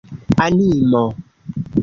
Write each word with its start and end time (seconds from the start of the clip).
animo 0.45 1.03